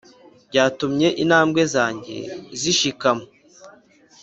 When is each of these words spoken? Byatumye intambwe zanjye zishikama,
Byatumye 0.49 1.07
intambwe 1.23 1.61
zanjye 1.73 2.17
zishikama, 2.59 3.25